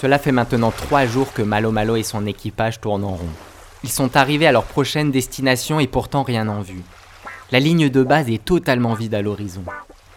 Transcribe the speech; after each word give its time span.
Cela 0.00 0.18
fait 0.18 0.32
maintenant 0.32 0.70
trois 0.70 1.04
jours 1.04 1.34
que 1.34 1.42
Malo 1.42 1.72
Malo 1.72 1.94
et 1.94 2.02
son 2.02 2.24
équipage 2.24 2.80
tournent 2.80 3.04
en 3.04 3.16
rond. 3.16 3.28
Ils 3.84 3.90
sont 3.90 4.16
arrivés 4.16 4.46
à 4.46 4.52
leur 4.52 4.64
prochaine 4.64 5.10
destination 5.10 5.78
et 5.78 5.86
pourtant 5.86 6.22
rien 6.22 6.48
en 6.48 6.62
vue. 6.62 6.82
La 7.50 7.60
ligne 7.60 7.90
de 7.90 8.02
base 8.02 8.30
est 8.30 8.42
totalement 8.42 8.94
vide 8.94 9.14
à 9.14 9.20
l'horizon. 9.20 9.62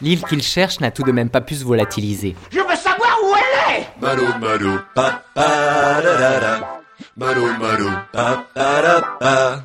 L'île 0.00 0.22
qu'ils 0.22 0.42
cherchent 0.42 0.80
n'a 0.80 0.90
tout 0.90 1.02
de 1.02 1.12
même 1.12 1.28
pas 1.28 1.42
pu 1.42 1.54
se 1.54 1.64
volatiliser. 1.64 2.34
Je 2.50 2.60
veux 2.60 2.76
savoir 2.76 3.18
où 3.22 3.34
elle 3.36 3.80
est 3.80 3.86
Malo 4.00 4.24
malo 4.40 4.78
pa 4.94 5.22
pa 5.34 6.00
da 6.02 6.16
da 6.16 6.40
da. 6.40 6.80
Malo 7.18 7.46
malo 7.60 7.90
pa 8.12 8.46
pa. 8.54 9.62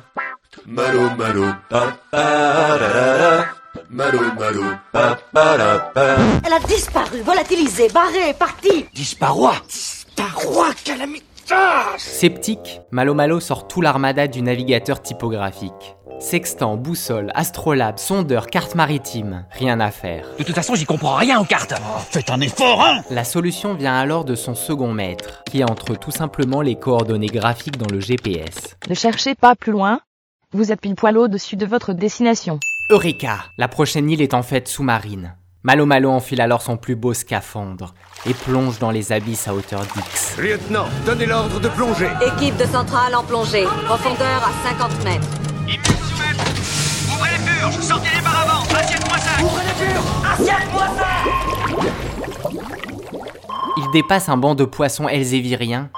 Malo 0.66 1.10
malo 1.16 1.54
pa 1.70 1.98
pa. 2.10 3.46
Malo 3.88 4.20
malo 4.38 4.64
pa 4.92 5.18
pa 5.32 5.56
da 5.56 5.78
pa. 5.94 6.16
Elle 6.46 6.52
a 6.52 6.60
disparu, 6.60 7.20
volatilisée, 7.22 7.88
barrée, 7.88 8.34
partie. 8.38 8.86
Disparois 10.16 10.42
Disparois, 10.42 10.74
calamita 10.84 11.98
Sceptique, 11.98 12.80
Malo 12.90 13.14
Malo 13.14 13.40
sort 13.40 13.68
tout 13.68 13.80
l'armada 13.80 14.26
du 14.28 14.42
navigateur 14.42 15.02
typographique. 15.02 15.96
Sextant, 16.20 16.76
boussole, 16.76 17.30
astrolabe, 17.34 17.98
sondeur, 17.98 18.46
carte 18.46 18.74
maritime, 18.74 19.44
rien 19.50 19.80
à 19.80 19.90
faire. 19.90 20.26
De 20.38 20.44
toute 20.44 20.54
façon, 20.54 20.74
j'y 20.74 20.84
comprends 20.84 21.16
rien 21.16 21.40
aux 21.40 21.44
cartes 21.44 21.74
Faites 22.10 22.30
un 22.30 22.40
effort, 22.40 22.80
hein 22.82 23.02
La 23.10 23.24
solution 23.24 23.74
vient 23.74 23.94
alors 23.94 24.24
de 24.24 24.34
son 24.34 24.54
second 24.54 24.92
maître, 24.92 25.42
qui 25.50 25.64
entre 25.64 25.94
tout 25.96 26.12
simplement 26.12 26.62
les 26.62 26.76
coordonnées 26.76 27.26
graphiques 27.26 27.78
dans 27.78 27.92
le 27.92 28.00
GPS. 28.00 28.76
Ne 28.88 28.94
cherchez 28.94 29.34
pas 29.34 29.56
plus 29.56 29.72
loin. 29.72 30.00
Vous 30.52 30.70
êtes 30.70 30.80
pile 30.80 30.94
poil 30.94 31.18
au-dessus 31.18 31.56
de 31.56 31.66
votre 31.66 31.92
destination. 31.92 32.60
Eureka 32.90 33.44
La 33.58 33.68
prochaine 33.68 34.08
île 34.10 34.22
est 34.22 34.34
en 34.34 34.42
fait 34.42 34.68
sous-marine. 34.68 35.34
Malo 35.64 35.86
Malo 35.86 36.10
enfile 36.10 36.40
alors 36.40 36.60
son 36.60 36.76
plus 36.76 36.96
beau 36.96 37.14
scaphandre 37.14 37.94
et 38.26 38.34
plonge 38.34 38.80
dans 38.80 38.90
les 38.90 39.12
abysses 39.12 39.46
à 39.46 39.54
hauteur 39.54 39.82
d'X. 39.82 40.36
Lieutenant, 40.38 40.86
donnez 41.06 41.26
l'ordre 41.26 41.60
de 41.60 41.68
plonger. 41.68 42.08
Équipe 42.36 42.56
de 42.56 42.64
centrale 42.64 43.14
en 43.14 43.22
plongée. 43.22 43.64
Profondeur 43.84 44.42
à 44.42 44.68
50 44.68 45.04
mètres. 45.04 45.28
Ouvrez 47.14 47.30
les 47.30 47.44
purges, 47.44 47.78
sortez 47.80 48.08
les 48.12 48.22
paravents, 48.22 48.64
assiette-moi 48.74 49.18
ça 49.18 49.32
Il 53.76 53.90
dépasse 53.92 54.28
un 54.28 54.36
banc 54.36 54.56
de 54.56 54.64
poissons 54.64 55.08
elzéviriens 55.08 55.90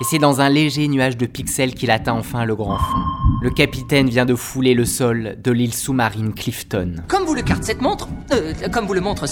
et 0.00 0.04
c'est 0.04 0.18
dans 0.18 0.40
un 0.40 0.48
léger 0.48 0.88
nuage 0.88 1.18
de 1.18 1.26
pixels 1.26 1.74
qu'il 1.74 1.90
atteint 1.90 2.14
enfin 2.14 2.46
le 2.46 2.56
grand 2.56 2.78
fond. 2.78 3.19
Le 3.42 3.48
capitaine 3.48 4.10
vient 4.10 4.26
de 4.26 4.34
fouler 4.34 4.74
le 4.74 4.84
sol 4.84 5.36
de 5.42 5.50
l'île 5.50 5.72
sous-marine 5.72 6.34
Clifton. 6.34 6.96
Comme 7.08 7.24
vous 7.24 7.32
le 7.32 7.40
carte 7.40 7.64
cette 7.64 7.80
montre, 7.80 8.06
euh, 8.32 8.52
comme 8.70 8.86
vous 8.86 8.92
le 8.92 9.00
montre. 9.00 9.24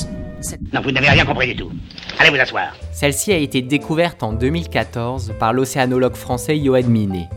Non, 0.72 0.80
vous 0.80 0.92
n'avez 0.92 1.10
rien 1.10 1.26
compris 1.26 1.48
du 1.48 1.56
tout. 1.56 1.70
Allez 2.18 2.30
vous 2.30 2.40
asseoir. 2.40 2.74
Celle-ci 2.90 3.32
a 3.32 3.36
été 3.36 3.60
découverte 3.60 4.22
en 4.22 4.32
2014 4.32 5.34
par 5.38 5.52
l'océanologue 5.52 6.16
français 6.16 6.58
Johan 6.58 6.84
Minet. 6.84 7.28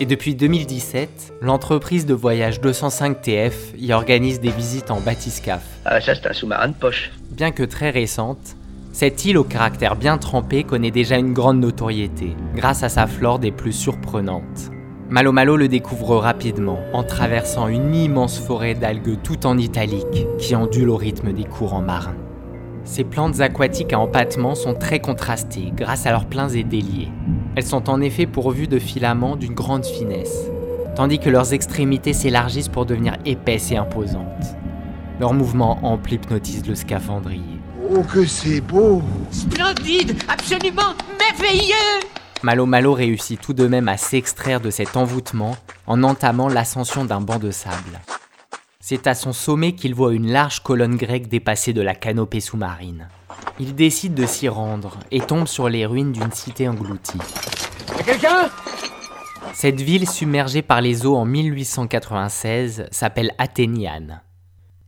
Et 0.00 0.06
depuis 0.06 0.34
2017, 0.34 1.34
l'entreprise 1.42 2.06
de 2.06 2.14
voyage 2.14 2.58
205 2.62 3.20
TF 3.20 3.74
y 3.76 3.92
organise 3.92 4.40
des 4.40 4.50
visites 4.50 4.90
en 4.90 5.00
bathyscaphe. 5.00 5.66
Ah, 5.84 6.00
ça 6.00 6.14
c'est 6.14 6.26
un 6.26 6.32
sous-marin 6.32 6.68
de 6.68 6.74
poche. 6.74 7.12
Bien 7.32 7.50
que 7.50 7.64
très 7.64 7.90
récente, 7.90 8.56
cette 8.92 9.26
île 9.26 9.36
au 9.36 9.44
caractère 9.44 9.94
bien 9.94 10.16
trempé 10.16 10.64
connaît 10.64 10.90
déjà 10.90 11.18
une 11.18 11.34
grande 11.34 11.60
notoriété, 11.60 12.34
grâce 12.54 12.82
à 12.82 12.88
sa 12.88 13.06
flore 13.06 13.40
des 13.40 13.52
plus 13.52 13.72
surprenantes. 13.72 14.70
Malo 15.10 15.32
Malo 15.32 15.58
le 15.58 15.68
découvre 15.68 16.16
rapidement, 16.16 16.78
en 16.94 17.02
traversant 17.02 17.68
une 17.68 17.94
immense 17.94 18.38
forêt 18.38 18.74
d'algues 18.74 19.18
tout 19.22 19.46
en 19.46 19.58
italique, 19.58 20.26
qui 20.38 20.56
ondule 20.56 20.88
au 20.88 20.96
rythme 20.96 21.32
des 21.32 21.44
courants 21.44 21.82
marins. 21.82 22.16
Ces 22.84 23.04
plantes 23.04 23.40
aquatiques 23.40 23.92
à 23.92 23.98
empattement 23.98 24.54
sont 24.54 24.74
très 24.74 25.00
contrastées 25.00 25.72
grâce 25.76 26.06
à 26.06 26.10
leurs 26.10 26.24
pleins 26.24 26.48
et 26.48 26.64
déliés. 26.64 27.10
Elles 27.54 27.66
sont 27.66 27.90
en 27.90 28.00
effet 28.00 28.26
pourvues 28.26 28.66
de 28.66 28.78
filaments 28.78 29.36
d'une 29.36 29.54
grande 29.54 29.84
finesse, 29.84 30.50
tandis 30.96 31.18
que 31.18 31.30
leurs 31.30 31.52
extrémités 31.52 32.14
s'élargissent 32.14 32.68
pour 32.68 32.86
devenir 32.86 33.16
épaisses 33.26 33.72
et 33.72 33.76
imposantes. 33.76 34.56
Leurs 35.20 35.34
mouvements 35.34 35.78
amples 35.82 36.14
hypnotisent 36.14 36.66
le 36.66 36.74
scaphandrier. 36.74 37.60
Oh, 37.90 38.02
que 38.02 38.24
c'est 38.24 38.62
beau 38.62 39.02
Splendide, 39.30 40.16
absolument 40.28 40.94
merveilleux 41.18 41.74
Malo 42.44 42.66
Malo 42.66 42.92
réussit 42.92 43.40
tout 43.40 43.54
de 43.54 43.66
même 43.66 43.88
à 43.88 43.96
s'extraire 43.96 44.60
de 44.60 44.68
cet 44.68 44.98
envoûtement 44.98 45.56
en 45.86 46.02
entamant 46.02 46.48
l'ascension 46.48 47.06
d'un 47.06 47.22
banc 47.22 47.38
de 47.38 47.50
sable. 47.50 48.00
C'est 48.80 49.06
à 49.06 49.14
son 49.14 49.32
sommet 49.32 49.72
qu'il 49.72 49.94
voit 49.94 50.12
une 50.12 50.30
large 50.30 50.60
colonne 50.60 50.96
grecque 50.96 51.28
dépasser 51.28 51.72
de 51.72 51.80
la 51.80 51.94
canopée 51.94 52.40
sous-marine. 52.40 53.08
Il 53.58 53.74
décide 53.74 54.12
de 54.12 54.26
s'y 54.26 54.46
rendre 54.46 54.98
et 55.10 55.20
tombe 55.20 55.46
sur 55.46 55.70
les 55.70 55.86
ruines 55.86 56.12
d'une 56.12 56.32
cité 56.32 56.68
engloutie. 56.68 57.16
Y'a 57.96 58.02
quelqu'un? 58.02 58.50
Cette 59.54 59.80
ville 59.80 60.06
submergée 60.06 60.60
par 60.60 60.82
les 60.82 61.06
eaux 61.06 61.16
en 61.16 61.24
1896 61.24 62.88
s'appelle 62.90 63.32
Athéniane. 63.38 64.20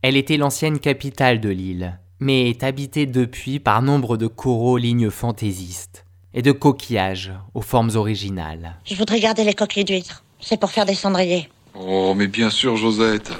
Elle 0.03 0.15
était 0.15 0.37
l'ancienne 0.37 0.77
capitale 0.77 1.41
de 1.41 1.49
l'île, 1.49 1.99
mais 2.19 2.51
est 2.51 2.63
habitée 2.63 3.07
depuis 3.07 3.59
par 3.59 3.81
nombre 3.81 4.15
de 4.15 4.27
coraux 4.27 4.77
lignes 4.77 5.09
fantaisistes 5.09 6.06
et 6.33 6.41
de 6.41 6.51
coquillages 6.51 7.33
aux 7.53 7.61
formes 7.61 7.91
originales. 7.95 8.75
Je 8.85 8.95
voudrais 8.95 9.19
garder 9.19 9.43
les 9.43 9.53
coquilles 9.53 9.85
d'huîtres. 9.85 10.23
C'est 10.39 10.59
pour 10.59 10.71
faire 10.71 10.85
des 10.85 10.93
cendriers. 10.93 11.49
Oh, 11.79 12.13
mais 12.15 12.27
bien 12.27 12.49
sûr, 12.49 12.75
Josette. 12.75 13.31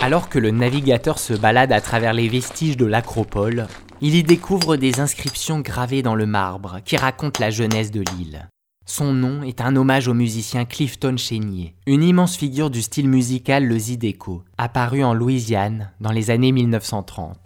Alors 0.00 0.28
que 0.28 0.38
le 0.38 0.50
navigateur 0.50 1.18
se 1.18 1.34
balade 1.34 1.72
à 1.72 1.80
travers 1.80 2.12
les 2.12 2.28
vestiges 2.28 2.76
de 2.76 2.86
l'acropole, 2.86 3.66
il 4.00 4.14
y 4.14 4.22
découvre 4.22 4.76
des 4.76 5.00
inscriptions 5.00 5.60
gravées 5.60 6.02
dans 6.02 6.14
le 6.14 6.26
marbre 6.26 6.80
qui 6.84 6.96
racontent 6.96 7.40
la 7.40 7.50
jeunesse 7.50 7.90
de 7.90 8.00
l'île. 8.00 8.48
Son 8.86 9.14
nom 9.14 9.42
est 9.42 9.62
un 9.62 9.76
hommage 9.76 10.08
au 10.08 10.14
musicien 10.14 10.66
Clifton 10.66 11.16
Chénier, 11.16 11.74
une 11.86 12.02
immense 12.02 12.36
figure 12.36 12.68
du 12.68 12.82
style 12.82 13.08
musical 13.08 13.64
le 13.64 13.78
Zydeco, 13.78 14.44
apparu 14.58 15.02
en 15.02 15.14
Louisiane 15.14 15.90
dans 16.00 16.12
les 16.12 16.30
années 16.30 16.52
1930. 16.52 17.38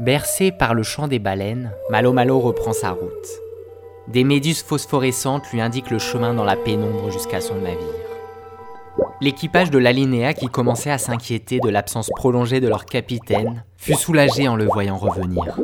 Bercé 0.00 0.52
par 0.52 0.72
le 0.72 0.82
chant 0.82 1.06
des 1.06 1.18
baleines, 1.18 1.70
Malo 1.90 2.12
Malo 2.12 2.40
reprend 2.40 2.72
sa 2.72 2.92
route. 2.92 3.28
Des 4.08 4.24
méduses 4.24 4.62
phosphorescentes 4.62 5.52
lui 5.52 5.60
indiquent 5.60 5.90
le 5.90 5.98
chemin 5.98 6.32
dans 6.32 6.44
la 6.44 6.56
pénombre 6.56 7.10
jusqu'à 7.10 7.42
son 7.42 7.56
navire. 7.56 7.78
L'équipage 9.20 9.70
de 9.70 9.78
l'Alinéa, 9.78 10.32
qui 10.32 10.46
commençait 10.46 10.90
à 10.90 10.98
s'inquiéter 10.98 11.60
de 11.60 11.68
l'absence 11.68 12.10
prolongée 12.16 12.60
de 12.60 12.68
leur 12.68 12.86
capitaine, 12.86 13.64
fut 13.76 13.94
soulagé 13.94 14.48
en 14.48 14.56
le 14.56 14.64
voyant 14.64 14.96
revenir. 14.96 15.56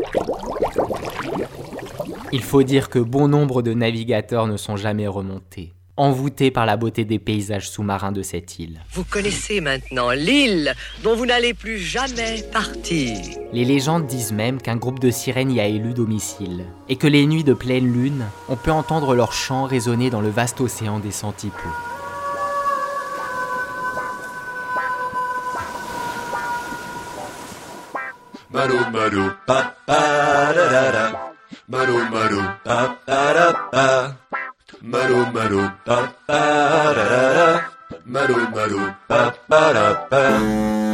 Il 2.30 2.42
faut 2.42 2.62
dire 2.62 2.90
que 2.90 2.98
bon 2.98 3.28
nombre 3.28 3.62
de 3.62 3.72
navigateurs 3.72 4.46
ne 4.46 4.58
sont 4.58 4.76
jamais 4.76 5.08
remontés, 5.08 5.72
envoûtés 5.98 6.50
par 6.50 6.64
la 6.64 6.76
beauté 6.76 7.04
des 7.04 7.18
paysages 7.18 7.68
sous-marins 7.68 8.12
de 8.12 8.22
cette 8.22 8.58
île. 8.58 8.80
Vous 8.92 9.04
connaissez 9.04 9.60
maintenant 9.60 10.10
l'île 10.10 10.74
dont 11.02 11.14
vous 11.14 11.26
n'allez 11.26 11.54
plus 11.54 11.78
jamais 11.78 12.42
partir. 12.52 13.18
Les 13.52 13.64
légendes 13.64 14.06
disent 14.06 14.32
même 14.32 14.60
qu'un 14.60 14.76
groupe 14.76 15.00
de 15.00 15.10
sirènes 15.10 15.50
y 15.50 15.60
a 15.60 15.66
élu 15.66 15.92
domicile, 15.92 16.64
et 16.88 16.96
que 16.96 17.06
les 17.06 17.26
nuits 17.26 17.44
de 17.44 17.54
pleine 17.54 17.92
lune, 17.92 18.24
on 18.48 18.56
peut 18.56 18.72
entendre 18.72 19.14
leurs 19.14 19.32
chants 19.32 19.64
résonner 19.64 20.10
dans 20.10 20.20
le 20.20 20.30
vaste 20.30 20.60
océan 20.60 20.98
des 21.00 21.10
Santipos. 21.10 21.58
Malo 28.50 28.78
malo 28.90 29.30
pa 29.46 29.74
pa 29.86 30.52
da 30.56 30.68
da 30.72 30.90
da. 30.90 31.04
Malo 31.68 31.98
malo 32.10 32.42
pa 32.64 32.96
pa 33.06 33.32
da 33.34 34.27
pa. 34.80 34.86
Malo 34.86 35.26
malo 35.32 35.70
pa 35.84 36.08
pa 36.26 36.92
da 36.94 37.04
da 37.10 37.32
da. 37.34 37.60
Malo 38.06 38.38
malo 38.54 38.94
pa 39.08 39.32
pa 39.48 39.72
da 39.72 40.08
pa. 40.10 40.87